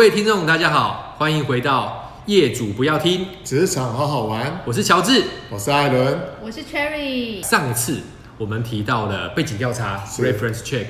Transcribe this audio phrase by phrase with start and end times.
[0.00, 4.62] 位听众，大家好，欢迎回到业主不要听职场好好玩。
[4.64, 7.44] 我是乔治，我是艾伦，我是 Cherry。
[7.44, 8.00] 上次
[8.38, 10.86] 我们提到了背景调查是 （reference check），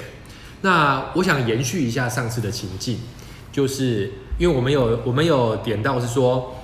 [0.60, 3.00] 那我想延续一下上次的情境，
[3.50, 6.54] 就是因为我们有我们有点到是说，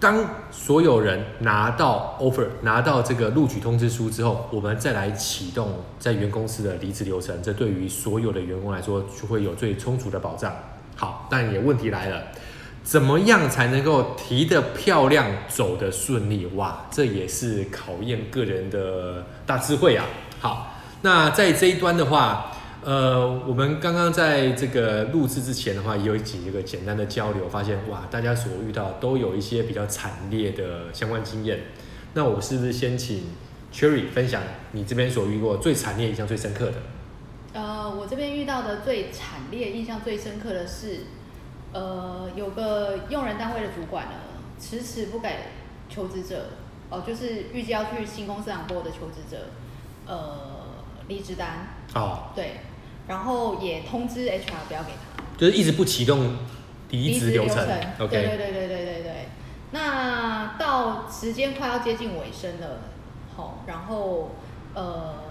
[0.00, 10.52] 当所有人拿到 offer、拿到这个录取通知书之后，我们再来启动在原公司的离职流程，这对于所有的员工来说就会有最充足的保障。
[10.96, 12.28] 好，但也问题来了，
[12.82, 16.46] 怎么样才能够提得漂亮、走得顺利？
[16.54, 20.06] 哇，这也是考验个人的大智慧啊。
[20.40, 22.50] 好，那在这一端的话，
[22.82, 31.60] 呃，我们刚刚在这个录制之前的话，也有几个简单的交流，发现哇，大家所遇到都有一些比较惨烈的相关经验。
[32.14, 33.24] 那我是不是先请
[33.70, 34.40] Cherry 分享
[34.72, 36.74] 你这边所遇过最惨烈、印象最深刻的？
[37.56, 41.06] 呃，我这边遇到的最惨烈、印象最深刻的是，
[41.72, 44.12] 呃，有个用人单位的主管呢，
[44.60, 45.30] 迟迟不给
[45.88, 46.48] 求职者，
[46.90, 49.46] 哦、呃，就是预计要去新公司上播的求职者，
[50.06, 50.38] 呃，
[51.08, 51.68] 离职单。
[51.94, 52.24] 哦。
[52.34, 52.60] 对，
[53.08, 56.36] 然后也通知 HR 不要给他，就是一直不启动
[56.90, 57.56] 离职流程。
[57.56, 58.10] 流程 OK。
[58.10, 59.28] 对对对对对对对。
[59.70, 62.80] 那到时间快要接近尾声了，
[63.34, 64.32] 好、哦，然后
[64.74, 65.24] 呃。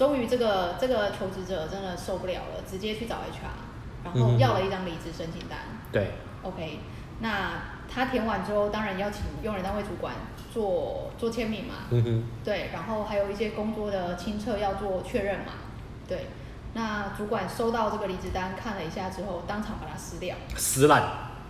[0.00, 5.58] 终于，这个这个求职者真的受不了了，直接去找 HR，然后要了一张离职申请单。
[5.92, 6.12] 对
[6.42, 6.78] ，OK，
[7.18, 10.14] 那他填完之后，当然要请用人单位主管
[10.50, 11.74] 做做签名嘛。
[11.90, 12.24] 嗯哼。
[12.42, 15.52] 对，然后还有一些工作的清册要做确认嘛。
[16.08, 16.28] 对，
[16.72, 20.34] 那主管收到这个离职单，看了一下之后，当场把它撕掉。
[20.56, 21.02] 撕烂。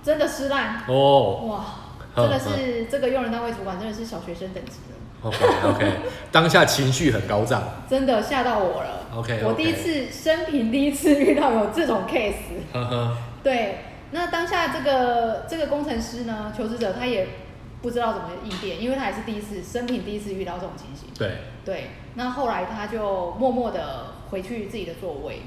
[0.02, 0.82] 真的撕烂。
[0.88, 1.46] 哦。
[1.46, 1.64] 哇，
[2.16, 4.96] 真的是这个用人单位主管真的是小学生等级的。
[5.22, 5.92] OK OK，
[6.32, 9.06] 当下情绪很高涨，真的吓到我了。
[9.14, 9.46] OK，, okay.
[9.46, 12.32] 我第一次生平第一次遇到有这种 case。
[12.72, 13.16] 呵呵。
[13.42, 13.80] 对，
[14.12, 17.26] 那当下这个这个工程师呢，求职者他也
[17.82, 21.10] 不知道怎么应变，因为他也是第一次生平第一次遇到这种情形。
[21.18, 25.42] 对对，那后来他就默默的回去自己的座位，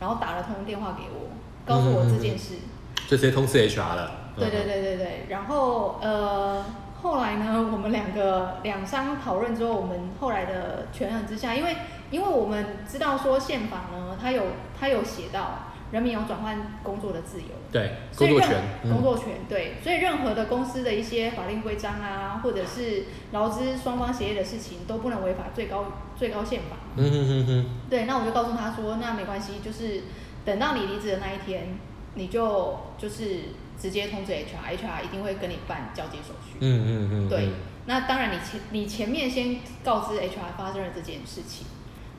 [0.00, 1.30] 然后打了通电话给我，
[1.64, 2.54] 告诉我这件事。
[2.56, 4.10] 嗯、就直接通知 HR 了。
[4.36, 6.64] 对对对对对，然后呃。
[7.02, 11.76] 后来呢，我们两个两商讨论之后，我们后来的权衡之下，因为
[12.12, 14.44] 因为我们知道说宪法呢，它有
[14.78, 25.86] 它有写到人民有转换工作的自由，对，工作权，工作权，对，所以任何的公司的一些法令规章啊，或者是劳资双方协议的事情，都不能违反最高
[26.16, 26.76] 最高宪法。
[26.96, 27.66] 嗯哼哼哼。
[27.90, 30.02] 对，那我就告诉他说，那没关系，就是
[30.44, 31.76] 等到你离职的那一天，
[32.14, 33.40] 你就就是。
[33.82, 36.58] 直接通知 HR，HR 一定会跟你办交接手续。
[36.60, 37.28] 嗯嗯嗯。
[37.28, 37.48] 对，
[37.86, 41.66] 那当然你前你前面先告知 HR 发生了这件事情，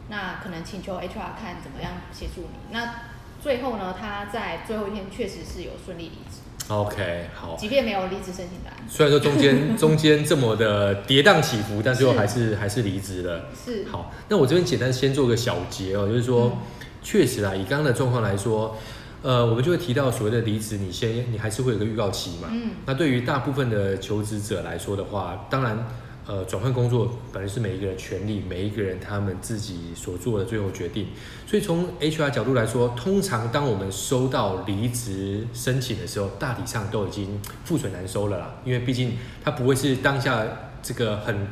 [0.10, 2.74] 那可能请求 HR 看怎么样协助你。
[2.74, 2.94] 那
[3.42, 6.42] 最后呢，他在最后一天确实是有顺利离职。
[6.68, 7.56] OK，好。
[7.58, 8.74] 即便没有离职申请单。
[8.90, 13.46] 虽然说中间 中间这么的跌宕起伏，但最后还是，是还是离职了。
[13.66, 13.86] 是。
[13.90, 16.58] 好，那我这边简单先做个小结哦，就是说，
[17.02, 18.78] 确、嗯、实啊，以刚刚的状况来说。
[19.24, 22.50] 呃，我们就会提到所谓的离职，你先你还是会有个预告期嘛。
[22.52, 22.72] 嗯。
[22.86, 25.86] 那对于大部分的求职者来说的话，当然，
[26.28, 31.08] 呃，转换工作本来是每一个人权利，每一个人他们自己所做的最后决定。
[31.48, 38.56] 所以从 HR 角度来说，通常当我们收到离职申请的时候，大体上都已经覆水难收了啦。
[38.66, 40.46] 因为毕竟它不会是当下
[40.82, 41.48] 这个很，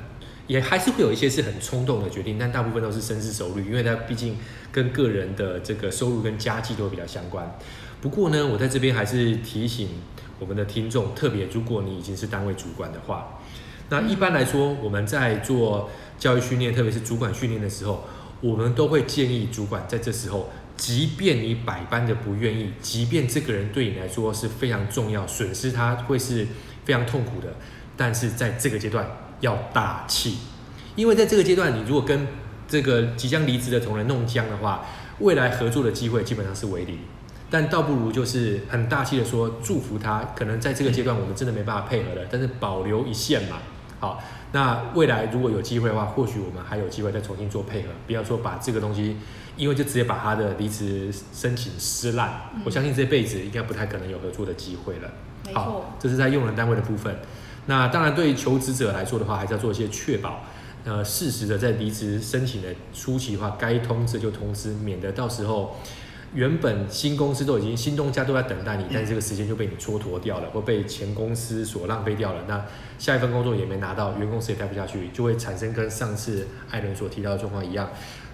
[0.47, 4.37] 也还是会有一些是很冲动的决定，但大部分都是深思熟虑，因为它毕竟。
[4.73, 7.59] 跟个人的这个收入跟家计都会比较相关。
[7.99, 9.89] 不过呢，我在这边还是提醒
[10.39, 13.41] 我们的听众，特别如果你已经是单位主管的话，
[13.89, 18.05] 那一般来说，我们在做教育训练，特别是主管训练的时候，
[18.39, 26.47] 我们都会建议主管在这时候，即便你百般的不愿意，即便这个人对你来说是非常重要，损失他会是
[26.85, 27.53] 非常痛苦的，
[27.97, 29.05] 但是在这个阶段
[29.41, 30.37] 要大气，
[30.95, 32.27] 因为在这个阶段，你如果跟
[32.67, 34.85] 这个即将离职的同仁弄僵的话，
[35.19, 36.97] 未来合作的机会基本上是为零。
[37.49, 40.23] 但倒不如就是很大气的说，祝福他。
[40.33, 43.57] 可能在这个阶段我们真的没办法配合了，但是保留一线嘛。
[43.99, 44.23] 好，
[44.53, 47.89] 那未来如果有机会的话，或许我们还有机会再重新做配合。
[48.07, 49.17] 不要说把这个东西，
[49.57, 52.49] 因为就直接把他的离职申请撕烂。
[52.63, 55.11] 我相信这辈子应该不太可能有合作的机会了。
[55.53, 57.13] 好，这是在用人单位的部分。
[57.67, 60.43] 那当然对于求职者来说的话，还是要做一些确保。
[60.83, 65.77] 呃，适时的在离职申请的初期的话，该通知就通知，免得到时候
[66.33, 72.41] 原本新公司都已经新东家都在等待你，但是这个时间就被你蹉跎掉了，或被前公司所浪费掉了。
[72.47, 72.65] 那
[72.97, 77.87] 下一份工作也没拿到，原公司也待不下去，就会产生跟上次艾伦所提到的状况一样，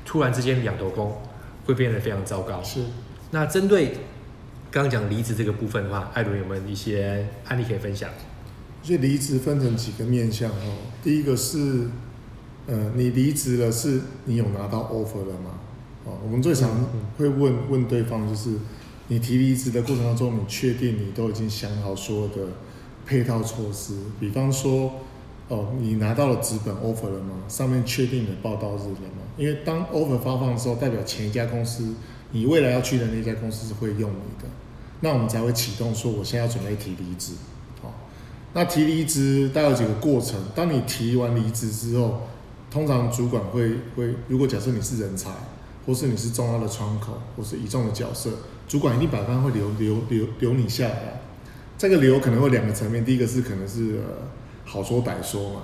[0.05, 1.21] 突然之间两头空，
[1.65, 2.63] 会变得非常糟糕。
[2.63, 2.79] 是。
[3.31, 3.87] 那针对
[4.71, 8.09] 刚刚讲离职这个部分的话，艾伦有没有一些案例可以分享？
[8.87, 10.77] 所以离职分成几个面向哦。
[11.03, 11.89] 第一个是，
[12.67, 15.59] 呃，你离职了，是你有拿到 offer 了吗？
[16.05, 16.69] 哦，我们最常
[17.17, 18.51] 会问问对方，就是
[19.09, 22.35] 你提离职的过程当中，你确定你都已经想好所有的
[23.05, 23.93] 配套措施？
[24.21, 24.93] 比方说，
[25.49, 27.43] 哦，你拿到了纸本 offer 了吗？
[27.49, 29.27] 上面确定的报道日了吗？
[29.35, 31.93] 因为当 offer 发放的时候，代表前一家公司，
[32.31, 34.47] 你未来要去的那家公司是会用你的，
[35.01, 37.33] 那我们才会启动说，我现在要准备提离职。
[38.57, 40.35] 那提离职大概有几个过程。
[40.55, 42.23] 当你提完离职之后，
[42.71, 45.29] 通常主管会会，如果假设你是人才，
[45.85, 48.31] 或是你是重要的窗口，或是倚重的角色，
[48.67, 51.21] 主管一定百般会留留留留你下来。
[51.77, 54.27] 这个留可能会两个层面，第一个是可能是呃
[54.65, 55.61] 好说歹说嘛，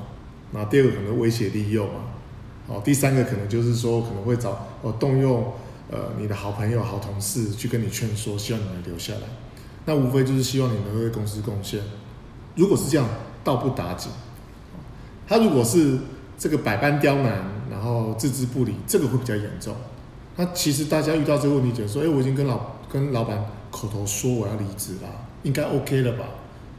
[0.51, 1.93] 那第二个可能威胁利诱嘛，
[2.67, 5.51] 好，第三个可能就是说可能会找呃动用。
[5.91, 9.21] 呃，你的好朋友、好同事去跟你劝说，希望你能留下来，
[9.85, 11.81] 那无非就是希望你能为公司贡献。
[12.55, 13.07] 如果是这样，
[13.43, 14.11] 倒不打紧。
[15.27, 15.97] 他如果是
[16.37, 19.75] 这个百般刁难，然后置之不理，这个会比较严重。
[20.35, 22.59] 那其实大家遇到这个问题，就说：哎，我已经跟老
[22.91, 25.09] 跟老板口头说我要离职了，
[25.43, 26.25] 应该 OK 了吧？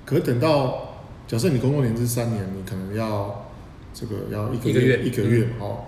[0.04, 3.46] 可是等到假设你工作年资三年，你可能要
[3.94, 5.78] 这个要一个月一个月，哦。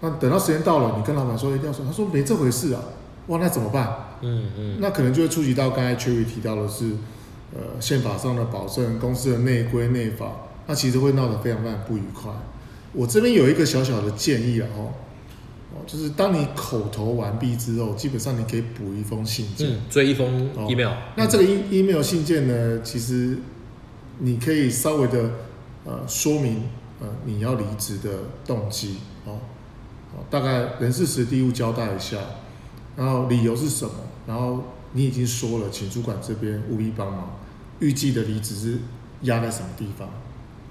[0.00, 2.80] 那等到时间到了，你跟老板说一定要说，他说没这回事啊，
[3.26, 3.92] 哇，那怎么办？
[4.20, 6.92] 嗯嗯，那可能就会触及到刚才 Cherry 提到的是，
[7.54, 10.32] 呃，宪法上的保证，公司的内规内法，
[10.66, 12.30] 那其实会闹得非常非常不愉快。
[12.92, 14.92] 我这边有一个小小的建议啊，哦，
[15.86, 20.92] 就是当你口头完毕之后，基本上你可以补一封信件，嗯，追一封 email。
[21.16, 23.38] 那这个 e email 信件呢，其实
[24.18, 25.30] 你可以稍微的
[25.84, 26.64] 呃说明
[27.00, 28.10] 呃你要离职的
[28.46, 29.38] 动机哦。
[30.28, 32.18] 大概人事实地物交代一下，
[32.96, 33.92] 然后理由是什么？
[34.26, 37.37] 然后你已经说了，请主管这边务必帮忙。
[37.80, 38.78] 预计的离职是
[39.22, 40.08] 压在什么地方？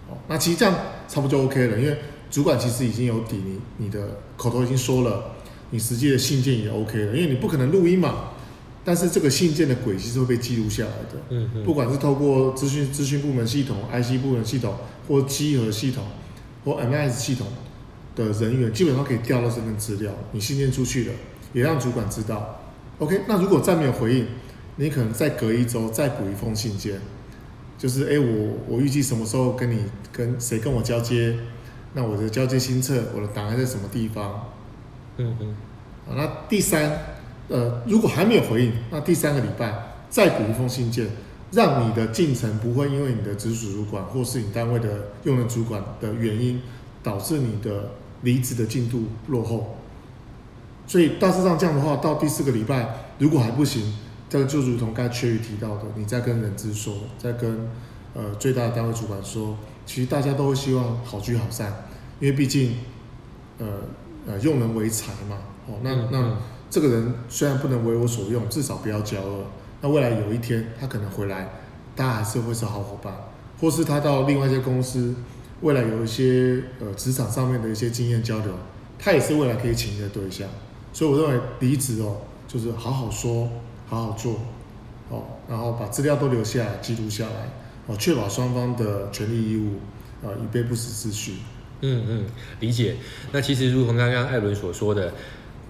[0.10, 0.74] 哦，那其实这样
[1.08, 1.98] 差不多就 OK 了，因为
[2.30, 5.36] 主管其实已经有底，你你的口头已经说了，
[5.72, 8.32] 你实际的信件也 OK 了，因为你不可能录音嘛。
[8.86, 14.76] 但是这个信件的轨迹是会被记录下来的，嗯嗯，不管是透过资讯资讯部门系统、IC 部门系统，
[15.08, 16.06] 或稽核系统，
[16.64, 17.48] 或 MS 系统。
[18.16, 21.14] 的人员基本上可以调到这份资料，你信件出去了，
[21.54, 22.62] 也让主管知道。
[22.98, 24.26] OK，那如果再没有回应，
[24.78, 27.00] 你可能再隔一周再补一封信件，
[27.78, 31.36] 就是哎，我我预计什么时候跟你跟谁跟我交接？
[31.94, 34.54] 那我的交接新册，我的档案在什么地方？
[35.18, 35.56] 嗯嗯。
[36.08, 37.00] 好，那第三，
[37.50, 41.08] 呃，如果还没有回应，那第三个礼拜再补一封信件，
[41.52, 46.62] 让你的进程不会因为你的直属主管或是你单位的用人主管的原因
[47.04, 47.92] 导致你的。
[48.24, 49.78] 离职的进度落后，
[50.88, 53.94] 所以大致上这样的话，到第四个礼拜如果还不行，
[54.30, 57.70] 这个就如同刚才 Cherry 提到的，你在跟人资说，在跟
[58.14, 61.86] 呃最大的单位主管说，其实大家都会希望好聚好散，
[62.20, 62.76] 因为毕竟
[63.58, 63.66] 呃
[64.26, 65.38] 呃用人为财嘛，
[65.68, 66.38] 哦那那
[66.70, 69.46] 这个人虽然不能为我所用，至少不要骄傲，
[69.82, 71.50] 那未来有一天他可能回来，
[71.96, 73.14] 大家还是会是好伙伴，
[73.60, 75.16] 或是他到另外一家公司。
[75.62, 78.54] 未来有一些呃职场上面的一些经验交流，
[79.00, 80.48] 他也是未来可以请的对象，
[80.94, 82.18] 所以我认为离职哦，
[82.48, 83.50] 就是好好说，
[83.88, 84.40] 好好做，
[85.10, 87.50] 哦，然后把资料都留下来，记录下来，
[87.88, 89.78] 哦，确保双方的权利义务，
[90.26, 91.34] 啊、呃，以备不时之需。
[91.82, 92.26] 嗯嗯，
[92.60, 92.98] 理解。
[93.32, 95.14] 那其实如同刚刚艾伦所说的，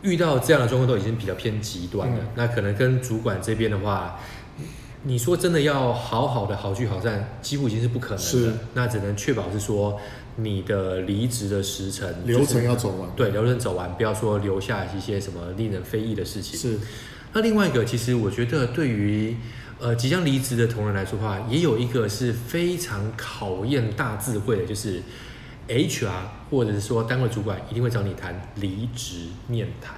[0.02, 4.20] 遇到这样的状况都已经比较偏极端了，嗯、那可能跟主管这边的话。
[5.04, 8.24] 你说真的要好好的好聚好散，几乎已经是不可能的。
[8.24, 9.98] 是，那只能确保是说
[10.38, 13.10] 你的离职的时程流程要走完。
[13.16, 16.60] 对，流程走完，不要说留下一些什么令人非议的事情。
[16.60, 16.80] 是。
[17.38, 19.36] 那另外一个，其实我觉得对于
[19.79, 25.03] 呃即将离职的同仁来说的话，也有一个是非常考验大智慧的，就是
[25.67, 26.10] HR
[26.50, 29.98] 或者是说单位主管一定会找你谈离职面谈。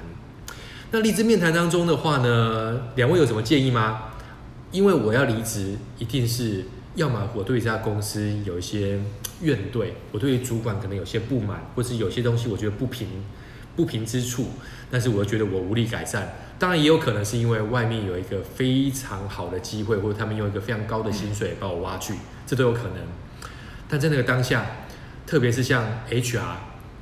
[0.92, 4.02] 那离职面谈当中的话呢，两位有什么建议吗？
[4.74, 6.66] 因为我要离职，一定是
[6.96, 9.00] 要么我对这家公司有一些
[9.40, 13.08] 怨怼，我对于主管可能有些不满，或是有些东西我觉得不平
[13.78, 14.48] 不平之处，
[14.92, 16.34] 但是我又觉得我无力改善。
[16.60, 22.14] 当然也有可能是因为外面有一个非常好的机会，或者他们用一个非常高的薪水把我挖去，
[22.46, 22.98] 这都有可能。
[23.88, 24.66] 但在那个当下，
[25.26, 26.42] 特别是像 HR，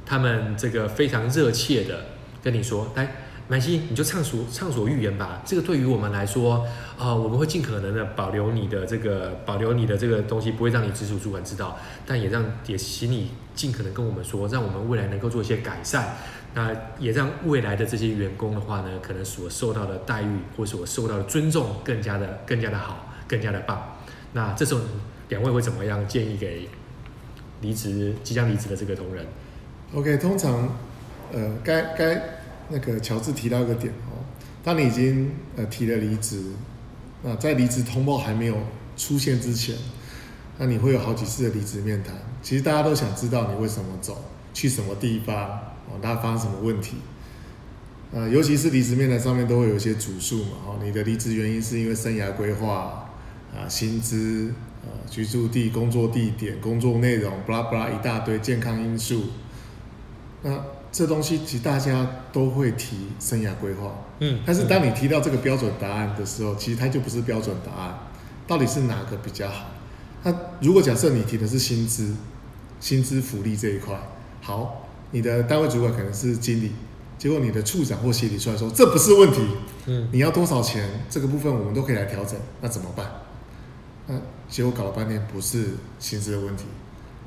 [0.05, 2.05] 他们这个非常热切的
[2.43, 3.23] 跟你说，来。
[3.49, 5.41] 满心，你就畅所畅所欲言吧。
[5.45, 16.17] 这个对于我们来说，啊、呃，我们会尽可能的保留你的这个，保留你的这个东西，不会让你直属主管知道，但也让也请你尽可能跟我们说，让我们未来能够做一些改善。
[16.53, 23.97] 那也让未来的这些员工的话呢，可能所受到的待遇或所受到的尊重更加的更加的好，更加的棒。
[24.33, 24.81] 那这时候
[25.29, 26.67] 两位会怎么样建议给
[27.61, 29.25] 离职即将离职的这个同仁
[29.93, 30.75] ？OK，通常
[31.31, 32.21] 呃，该该
[32.69, 34.23] 那个乔治提到一个点哦，
[34.63, 36.43] 当你已经呃提了离职，
[37.23, 38.57] 那在离职通报还没有
[38.95, 39.75] 出现之前，
[40.57, 42.15] 那你会有好几次的离职面谈。
[42.41, 44.23] 其实大家都想知道你为什么走，
[44.57, 45.35] 去什么地方。
[45.87, 46.95] 哦，他发生什么问题？
[48.11, 50.51] 呃，尤其是离职面谈上面都会有一些主诉嘛。
[50.65, 53.07] 哦，你的离职原因是因为生涯规划
[53.55, 59.25] 啊、薪资、呃、居住地、工作地点、工作内容，巴拉巴拉一大堆健康因素。
[60.41, 60.59] 那
[60.91, 67.99] 这东西其实大家都会提生涯规划，嗯，但是当你提到这个标准答案的时候，其实它就不是标准答案，
[68.47, 69.67] 到底是哪个比较好？
[70.23, 72.15] 那如果假设你提的是薪资、
[72.79, 73.95] 薪资福利这一块，
[74.47, 74.87] 好。
[75.11, 76.71] 你的单位主管可能是经理，
[77.17, 79.39] 结果你的处长或协理出来说，这不是问题，
[79.85, 80.85] 嗯，你要多少钱？
[81.09, 83.05] 这个部分我们都可以来调整，那怎么办？
[84.07, 84.15] 那
[84.49, 86.65] 结果搞了半天不是薪资的问题，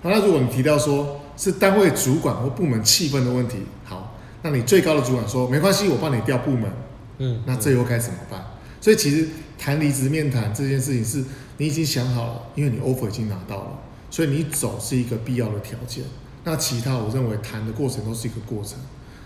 [0.03, 6.71] 好那如果你提到说是单位主管或部门气氛的问题，好，那你最高的主管说没关系，我帮你调部门，
[7.17, 8.45] 嗯，那这又该怎么办？
[8.79, 9.27] 所以其实
[9.59, 11.25] 谈离职面谈这件事情是
[11.57, 13.79] 你已经想好了，因为你 offer 已经拿到了，
[14.11, 16.05] 所以你走是一个必要的条件。
[16.45, 18.79] 那其他，我认为谈的过程都是一个过程。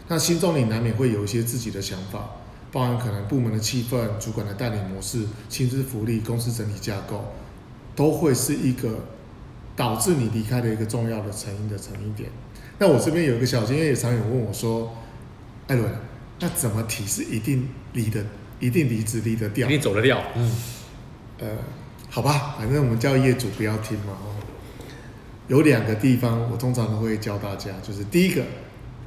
[0.08, 2.28] 那心中你难免会有一些自己的想法，
[2.72, 7.24] 包含可能部门的气氛、主管的带领模式、薪资福利、公司整体架构，
[7.94, 9.06] 都会是一个
[9.76, 12.28] 导致你离开的一个重要的成因的成因点。
[12.78, 14.92] 那我这边有一个小经验，也常有问我说
[15.68, 15.88] ：“艾伦，
[16.40, 18.22] 那怎么提是一定离的，
[18.58, 20.52] 一定离职离得掉，一定走得掉？”嗯，
[21.38, 21.48] 呃，
[22.10, 24.18] 好吧，反正我们叫业主不要听嘛。
[25.46, 28.42] 有两个地方，我通常都会教大家，就是第一个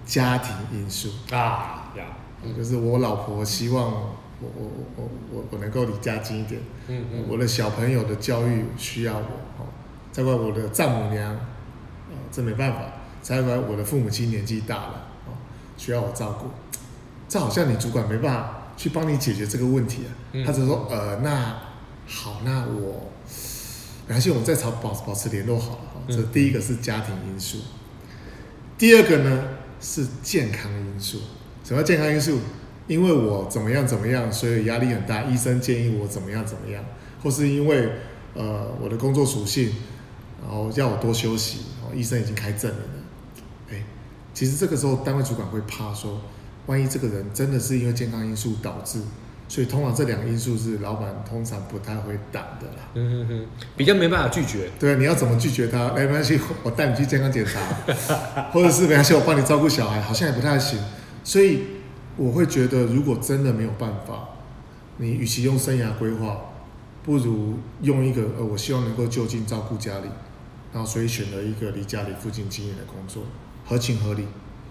[0.06, 1.10] 家庭因素。
[1.32, 2.06] 啊，呀，
[2.56, 9.20] 就是我老婆希望我我我我我能够离家近一点，嗯嗯，我的小朋友的教育需要我，
[9.58, 9.66] 哦，
[10.12, 12.82] 再过来我的丈母娘，呃，这没办法，
[13.22, 15.34] 再过来我的父母亲年纪大了，哦，
[15.76, 16.50] 需要我照顾，
[17.28, 21.56] 这好像你主管没办法去帮你解决这个问题啊，他只说，呃，那
[22.06, 23.10] 好，那我。
[24.08, 25.78] 感谢我们再朝保保持联络好了。
[25.80, 27.58] 哈，这第一个是家庭因素，
[28.78, 29.44] 第二个呢
[29.80, 31.20] 是健康因素。
[31.64, 32.40] 什么健康因素？
[32.88, 36.84] 因为我怎么样怎么样，所以压力很大，医生建议我怎么样怎么样，
[37.22, 37.90] 或是因为
[38.34, 39.74] 呃我的工作属性，
[40.42, 41.60] 然后要我多休息，
[41.94, 43.04] 医生已经开证了呢。
[43.72, 43.84] 哎，
[44.34, 46.22] 其实这个时候单位主管会怕说，
[46.68, 49.02] 万一这个人真的是因为健康因素导致。
[49.50, 52.90] 所以通常这两个因素是老板通常不太会挡的啦。
[52.96, 53.46] 嗯哼哼，
[53.78, 54.70] 比较没办法拒绝。
[54.78, 55.92] 对，你要怎么拒绝他？
[55.94, 57.60] 没关系，我带你去健康检查，
[58.52, 60.78] 或者是没关系，我帮你照顾小孩，好像也不太行。
[61.24, 61.62] 所以
[62.18, 64.30] 我会觉得，如果真的没有办法，
[64.98, 66.38] 你与其用生涯规划，
[67.04, 70.08] 不如用一个呃，我希望能够就近照顾家里，
[70.74, 73.24] 然后所以选了一个离家里附近近一点的工作，
[73.66, 74.28] 合情合理。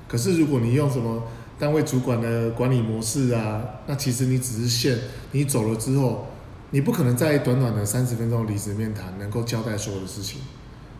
[0.06, 1.22] 可是如果你用什么？
[1.58, 4.98] 单位主管的管理模式啊，那其实你只是线，
[5.32, 6.26] 你走了之后，
[6.70, 10.40] 你不可能在短短的三十分钟离职面谈能够交代所有的事情，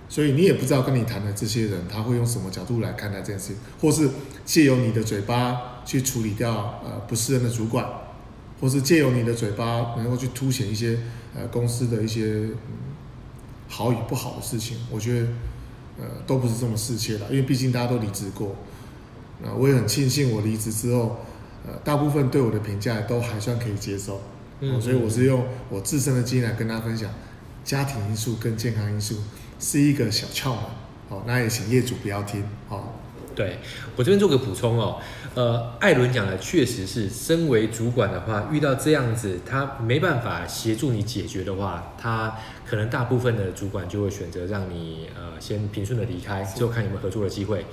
[0.09, 4.09] 所以你也不知道跟你谈的这些人他会用什么角度来看待这件事情，或是
[4.47, 7.87] 借由你的嘴巴去处理掉呃不适任的主管，
[8.59, 10.99] 或是借由你的嘴巴能够去凸显一些
[11.35, 12.59] 呃公司的一些、嗯、
[13.69, 15.27] 好与不好的事情，我觉得
[15.99, 18.57] 呃都不是这么适切的，因为毕竟大家都离职过。
[19.45, 21.19] 啊，我也很庆幸我离职之后，
[21.67, 24.23] 呃，大部分对我的评价都还算可以接受，
[24.61, 27.11] 嗯，所以我是用我自身的经验来跟大家分享，
[27.63, 29.17] 家庭因素跟健康因素
[29.61, 30.61] 是一个小窍门，
[31.11, 32.99] 好，那也请业主不要听，好，
[33.35, 33.59] 对，
[33.95, 34.99] 我这边做个补充哦，
[35.35, 47.67] 呃，艾伦讲的确实是，身为主管的话，遇到这样子他没办法协助你解决的话，他可能大部分的主管就会选择让你呃先平顺的离开，之后看有没有合作的机会，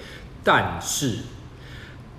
[0.43, 1.20] 但是。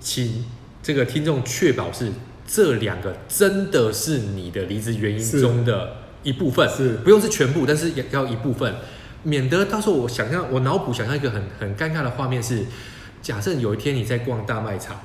[0.05, 0.45] 请
[0.83, 2.11] 这个听众确保是
[2.47, 8.71] 这两个真的是你的离职原因中的一部分，是，是不用是全部，但是也要一部分，
[9.23, 12.63] 免得到时候我想象我脑补想象一个很很尴尬的画面是，
[13.23, 14.95] 假设有一天你在逛大卖场，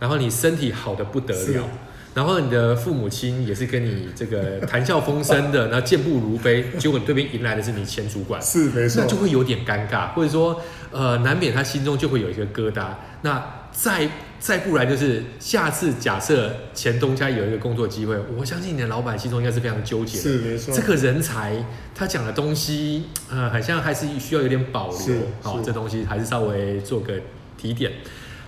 [0.00, 1.68] 然后你身体好的不得了，
[2.14, 10.58] 然后你的父母亲也是跟你这个谈笑风生的，然后健步如飞，结果对面迎来的是你前主管，是没错，那就会有点尴尬，或者说
[10.90, 13.60] 呃难免他心中就会有一个疙瘩，那。
[13.72, 20.22] 在再不然就是下次假设前东家有一个工作机会，我相信你的老板心中应该是非常纠结的。
[20.22, 20.74] 是没错。
[20.74, 21.64] 这个人才
[21.94, 25.16] 他讲的东西，呃，好像还是需要有点保留。
[25.40, 27.14] 好，这东西还是稍微做个
[27.56, 27.92] 提点。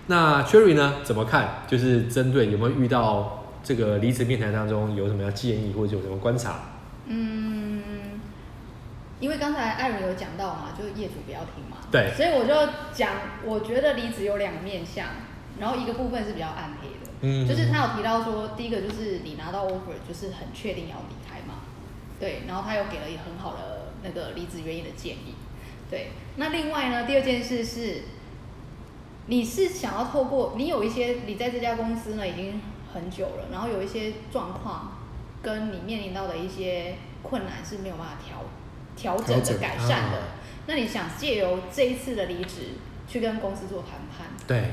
[0.07, 0.95] 那 Cherry 呢？
[1.03, 1.63] 怎么看？
[1.67, 6.59] 就是针对有没有遇到这个离职面谈当中有什么样建议或者有什么观察？
[7.07, 7.64] 嗯，
[9.19, 11.77] 因为刚才艾伦有讲到嘛，就是业主不要听嘛。
[11.91, 12.11] 对。
[12.15, 13.11] 所以我就讲，
[13.43, 15.07] 我觉得离职有两个面向。
[15.57, 21.61] 然后一个部分是比较暗黑的，嗯，就是他有提到说，第一个就是你拿到 offer 就是很确定要离开嘛，
[22.19, 25.33] 对，然后他又给了一个很好的那个离职原因的建议，
[25.89, 28.01] 对，那另外呢，第二件事是，
[29.27, 32.59] 你是想要透过你有一些你在这家公司呢已经
[32.93, 34.97] 很久了，然后有一些状况
[35.41, 38.39] 跟你面临到的一些困难是没有办法调
[38.95, 40.21] 调整的改善的，
[40.67, 42.75] 那你想借由这一次的离职
[43.07, 44.71] 去跟公司做谈判，对。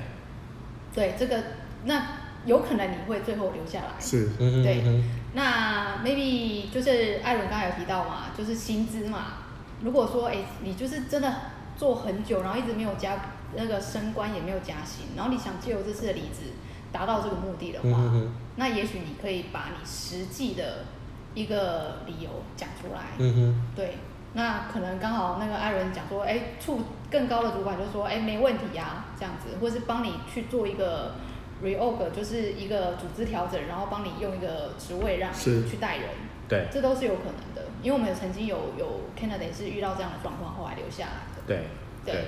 [0.95, 1.43] 对这个，
[1.85, 2.07] 那
[2.45, 3.99] 有可能你会最后留下来。
[3.99, 5.03] 是，对。
[5.33, 9.39] 那 maybe 就是艾伦刚才有提到嘛，就是薪资嘛。
[9.81, 11.35] 如果说哎，你就是真的
[11.79, 13.25] 做很久，然后一直没有加
[13.57, 16.53] 那个升官，也没有加薪，然后你想借由这次的离职
[16.93, 20.85] 达到这个目的的话，嗯、那也许你可以把你实际的
[21.33, 23.01] 一个理由讲出来。
[23.17, 23.63] 嗯哼。
[23.75, 23.97] 对。
[24.35, 31.17] 那可能刚好那个艾伦讲说，哎，处更高的主管就说，哎，没问题呀，这样子，或是帮你去做一个
[31.63, 36.09] reorg，就是一个组织调整，然后帮你用一个职位让你去带人，
[36.49, 41.67] 对，这都是有可能的，因为我们曾经有有 candidate 是遇到这样的状况，后来留下来的，对，
[42.07, 42.15] 对。
[42.15, 42.25] 对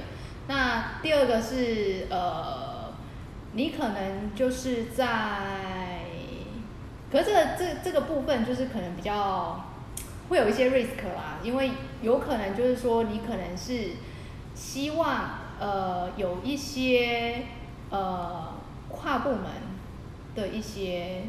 [0.46, 2.92] 那第二个是呃，
[3.52, 6.04] 你可能就是在，
[7.11, 9.70] 可是这个这这个部分就是可能比较。
[10.28, 11.71] 会有一些 risk 啦，因为
[12.02, 13.93] 有可能就是说你可能是
[14.54, 17.43] 希望呃有一些
[17.90, 18.54] 呃
[18.88, 19.43] 跨部门
[20.35, 21.23] 的一些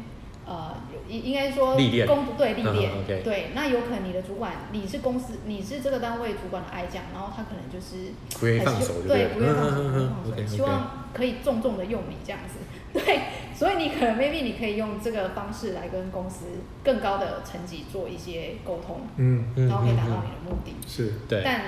[0.46, 0.76] 呃
[1.08, 1.76] 应应该说
[2.06, 9.82] 工对历练、嗯 okay、对，那有可能你的主管你是公司你是这个单位主管的爱将，然后他可能就是不愿意放手对，不愿意放手，
[10.24, 12.58] 不愿意放手，希望可以重重的用你这样子。
[12.96, 13.20] 对，
[13.56, 16.44] 所以你可能 maybe 你可以用这个方式来跟公司
[16.84, 20.76] 更高的层级做一些沟通，嗯，然后可以达到你的目的。
[20.86, 21.42] 是，对。
[21.42, 21.62] 但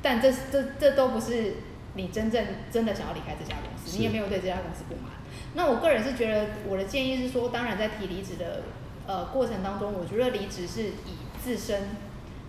[0.00, 1.56] 但这这这都不是
[1.94, 5.12] 你真正真的想要离开这家公司，你也没有对这家公司不满。
[5.54, 8.62] 那我个人是觉得，我的建议是说，当然在提离职的
[9.06, 11.90] 呃过程当中，我觉得离职是以自身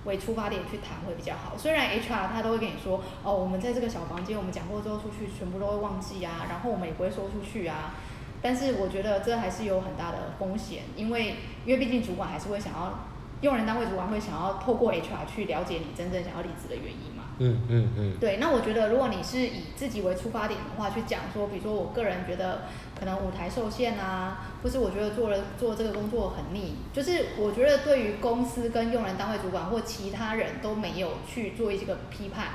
[0.05, 1.57] 为出发点去谈会比较好。
[1.57, 7.95] 虽然 HR 他都会跟你说，哦，我们在这个小房间，我们讲过之后出去，全部都会忘记啊，然后我们也不会说出去啊。
[8.41, 13.07] 但是我觉得这还是有很大的风险，因为因为毕竟主管还是会想要，
[13.41, 17.23] 用人单位主管会想要透过 HR 去了解你真正想要离职的原因嘛。
[17.39, 18.17] 嗯嗯嗯。
[18.19, 22.61] 对，那我觉得如果你是以自己为出发点的话，去讲说，比如说我个人觉得
[22.99, 32.47] 可能舞台受限啊，或是我觉得做了做这个工作很腻，就是我觉得对于公司跟用人单位主管或其他人都没有去做一些个批判。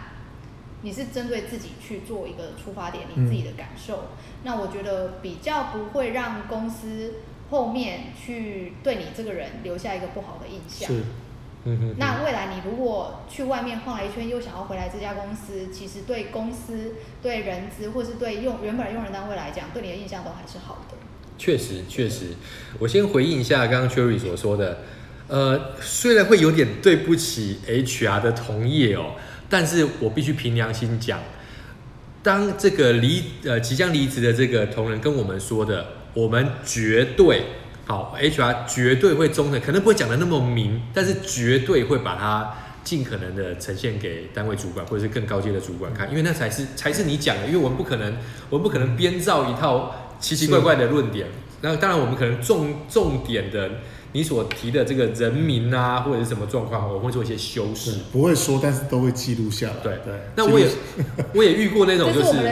[0.83, 4.09] 你是针对自己去做一个出发点，你自己的感受，嗯、
[4.43, 7.15] 那我觉得比较不会让公司
[7.51, 10.89] 后面去对你这个人留下一个不好的印象。
[10.89, 11.03] 是，
[11.65, 11.95] 嗯哼。
[11.99, 20.97] 那未来你如果去外面晃了一圈，又想要回来这家公司，其实对公司、对人资，或是对用原本的用人单位来讲，对你的印象都还是好的。
[21.39, 22.31] 确实，确实。
[22.81, 24.79] 我先回应一下刚刚 Cherry 所说的，
[25.29, 29.13] 呃，虽然会有点对不起 HR 的同业哦。
[29.53, 31.21] 但是我必须凭良心讲，
[32.23, 37.43] 当这个离呃即将离职的这个同仁跟我们说的，我们绝对
[37.85, 48.17] 好，HR 绝对会忠诚，可能不会讲的那么明，但是绝对会把它尽可能的呈现给单位主管或者是更高阶的主管看，因为那才是才是你讲的，因为我们不可能，
[48.49, 51.27] 我们不可能编造一套奇奇怪怪的论点，
[51.63, 53.71] 然后当然我们可能重重点的。
[54.15, 57.95] 你所提的这个人名啊，或者是什么状况，我会做一些修饰。
[58.13, 59.73] 不会说，但是都会记录下来。
[59.83, 60.13] 对对。
[60.37, 60.67] 那我也
[61.35, 62.51] 我也遇过那种，就是我们的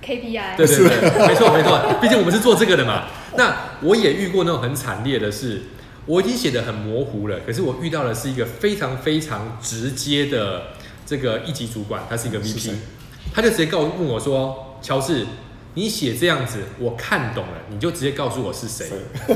[0.00, 0.56] KPI。
[0.56, 1.98] 对对对，没错没错。
[2.00, 3.08] 毕竟我们是做这个的嘛。
[3.36, 5.62] 那我也遇过那种很惨烈的是，
[6.06, 10.68] 我已经写的很模糊了，可是我遇到的是一个非常非常直接的
[11.04, 12.70] 这个一级主管，他是一个 VP，
[13.34, 15.26] 他就直接告诉我说：“乔治，
[15.74, 18.88] 你写这样子，我看懂了，你就直接告诉我是谁。”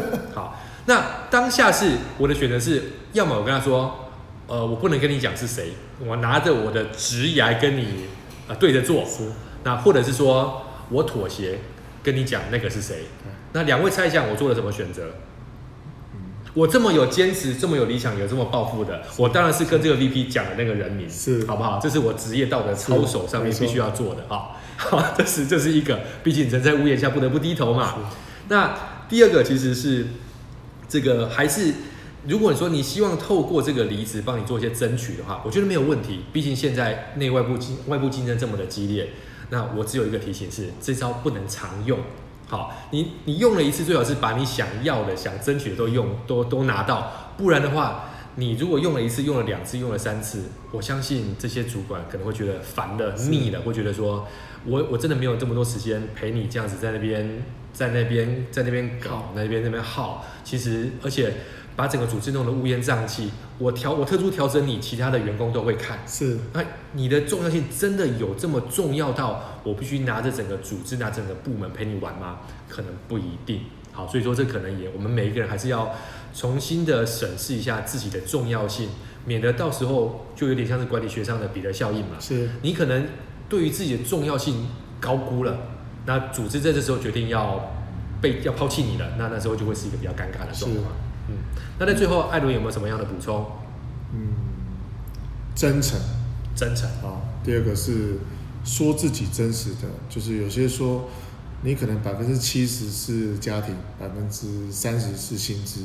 [0.35, 0.61] 好。
[0.87, 2.83] 那当下是我的选择是，
[3.15, 4.11] 要么我跟他说，
[4.47, 8.05] 呃，我不能跟你讲是谁，我拿着我的职涯跟你
[8.49, 9.03] 呃对着做，
[9.63, 11.59] 那或者是说我妥协，
[12.03, 13.07] 跟你讲那个是谁。
[13.25, 15.05] 嗯、那两位猜一下我做了什么选择？
[16.53, 21.81] 我这么有坚持，这么有理想，有这么抱负的，我当然是跟这个 VP 讲的那个人名，是好不好？
[21.83, 24.51] 这是我职业道德操守上面必须要做的啊。
[24.77, 27.95] 好， 这是这是一个，毕竟人在屋檐下不得不低头嘛。
[28.49, 28.75] 那
[29.09, 30.07] 第二个其实是
[30.89, 31.73] 这个还是。
[32.27, 36.21] 如果你说你希望透过这个离职帮你做一些争取的话，我觉得没有问题。
[36.33, 39.11] 毕竟现在内外部竞外部竞争这么的激烈，
[39.51, 41.99] 那我只有一个提醒是：这招不能常用。
[42.49, 47.35] 好，你你用了一次，最好是把你想要的、想争取的都用都都拿到。
[47.37, 54.27] 不然的话，你如果用了一次、用了两次、用了三次，我相信这些主管可能会觉得烦了、腻了，会觉得说
[54.65, 57.43] 我我真的没有这么多时间陪你这样子在那边
[57.73, 60.25] 在那边在那边搞那边那边耗。
[60.43, 61.33] 其实而且。
[61.77, 65.99] 把整个组织弄得乌烟瘴气，我调我特殊调整你，其他的员工都会看。
[66.07, 72.39] 是，那你的重要性真的有这么重要到我必须拿着整个组织、拿整个部门陪你玩吗？
[72.69, 73.63] 可能不一定。
[73.95, 75.95] 好，所以说这可能也我们每一个人还是要
[76.35, 78.89] 重新的审视一下自己的重要性，
[79.25, 82.17] 免得到时候就有点像是管理学上的彼得效应嘛。
[82.19, 83.07] 是，你可能
[83.49, 84.67] 对于自己的重要性
[85.01, 85.57] 高估了，
[86.07, 87.73] 那组织在这时候决定要
[88.21, 90.93] 被要抛弃你了，那那时候就会是一个比较尴尬的状况。
[91.29, 91.37] 嗯，
[91.79, 93.47] 那在最后，艾伦有没有什么样的补充？
[94.13, 94.35] 嗯，
[95.55, 95.99] 真诚，
[96.57, 97.23] 真诚啊。
[97.45, 98.19] 第二个是
[98.65, 101.09] 说自己真实的，就是有些说
[101.65, 105.81] 你可能百分之七十是家庭，百分之三十是薪资，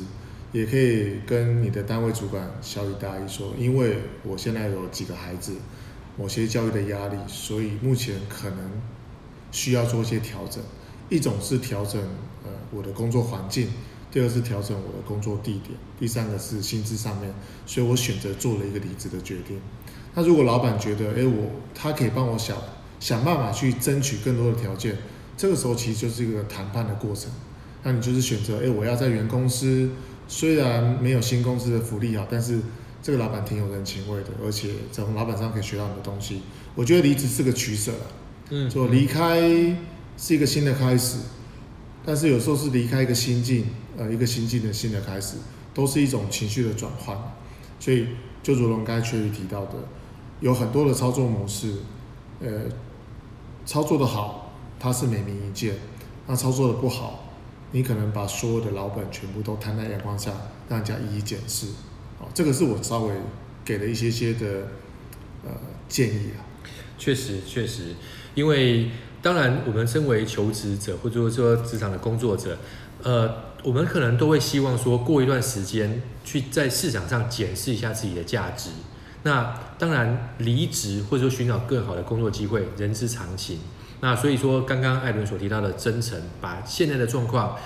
[0.52, 5.54] 也可以跟你的单位主管晓以大姨说，因为我现在有几个孩子，
[6.18, 8.58] 某些教育的压力，所以目前可能
[9.50, 10.62] 需要做一些调整。
[11.08, 11.98] 一种是调整
[12.44, 13.68] 呃我的工作环境。
[14.12, 17.32] 第二是调整我的工作地点，第三个是薪资上面，
[17.64, 19.58] 所以我选择做了一个离职的决定。
[20.14, 22.54] 那如果老板觉得，哎，我他可以帮我想
[22.98, 24.96] 想办法去争取更多的条件，
[25.40, 27.30] 这个时候其实就是一个谈判的过程。
[27.82, 29.88] 那你就是选择，哎，我要在原公司，
[30.28, 32.60] 虽然没有新公司的福利好，但是
[33.02, 36.42] 这个老板挺有人情味的，而且从老板上可以学到很多东西。
[36.74, 37.90] 我觉得离职是个取舍，
[38.50, 39.40] 嗯，就离开
[40.18, 41.16] 是一个新的开始。
[42.04, 43.64] 但是有时候是离开一个心境，
[43.96, 45.36] 呃，一个心境的新的开始，
[45.72, 47.16] 都是一种情绪的转换。
[47.78, 48.08] 所以
[48.42, 49.72] 就如龙刚才 Cherry 提到的，
[50.40, 51.76] 有很多的操作模式，
[52.40, 52.64] 呃，
[53.64, 54.49] 操作的好，
[54.80, 55.74] 它是每名一件；
[56.26, 57.28] 那操作的不好，
[57.70, 60.32] 你可能把所有的老本全部都摊在阳光下，
[60.68, 61.66] 让人家一一检视。
[62.18, 63.14] 哦，这个是我稍微
[63.64, 64.66] 给了一些些的
[65.44, 65.52] 呃
[65.88, 66.42] 建议啊。
[66.98, 67.94] 确实，确实，
[68.34, 68.90] 因为。
[69.22, 72.56] 当然，我们身为求职者或者说职场的工作者，
[73.02, 73.30] 呃，
[73.62, 78.70] 我们可能都会希望说，过一段时间去在市场上检视一下自己的价值。
[79.24, 83.58] 那当然，离职或者说寻找更好的工作机会，人之常情。
[84.00, 87.56] 那所以说，刚刚艾伦所提到的真诚，把现在的状况，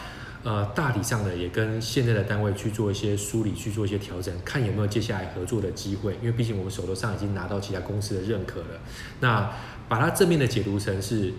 [0.42, 6.14] 呃，大体上的也跟现在的单位去做一些梳理，去做一些调整，看有没有接下来合作的机会。
[6.20, 8.80] 因为毕竟我们手头上已经拿到其他公司的认可了。
[9.20, 9.50] 那
[9.88, 11.32] 把它正面的解读成是，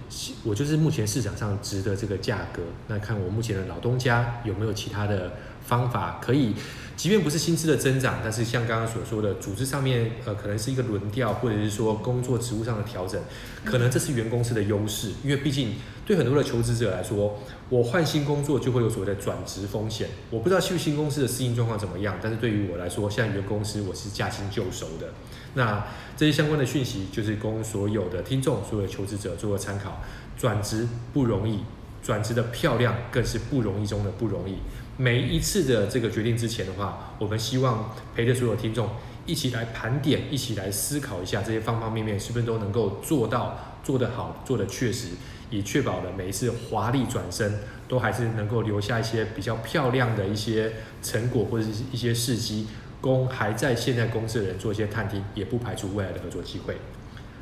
[0.44, 2.62] 我就是目前市场上值得这个价格。
[2.88, 5.34] 那看我目前的老东家有没有其他的
[5.66, 6.54] 方法可以，
[6.96, 13.20] 即便不是薪资的增长，但是像刚刚所说的，组织上面呃可能是一个轮调，或者是说工作职务上的调整，
[13.64, 15.12] 可能这是原公司的优势。
[15.24, 15.76] 因为毕竟
[16.06, 20.10] 对很多的求职者来说，我换新工作就会有所谓的转职风险。
[20.30, 25.10] 我不知道去新公司的适应状况怎么样，但是对于我来说，现在原公司我是驾轻就熟的。
[25.56, 30.02] 那这些相关的讯息，就是供所有的听众、所有的求职者做个参考。
[30.38, 31.60] 转职不容易，
[32.04, 34.58] 转职的漂亮更是不容易中的不容易。
[34.98, 38.90] 每一次的这个决定之前的话，我们希望陪着所有听众
[39.26, 45.10] 一起来盘点，一起来思考一下这些方方面面是不是都能够做到、做得好、做得确实，
[45.50, 50.72] 以确保了每一次华丽转身都还是能够留下一些比较漂亮的一些
[51.04, 52.68] 成果或者是一些事迹。
[53.02, 56.76] 供还在现在公司的人做一些探听，也不排除未来的合作机会。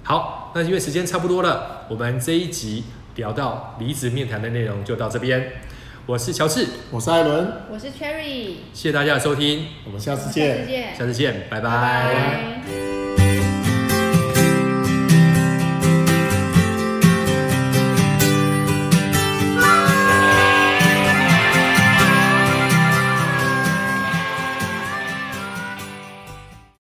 [0.02, 2.84] 好，那因为时间差不多了，我们这一集
[3.16, 5.54] 聊到离职面谈的内容就到这边。
[6.06, 11.70] 我是乔治，我是艾伦，我是 Cherry，谢谢大家的收听，我们下次见，下次见，下次见，拜拜。
[11.70, 12.83] 拜拜。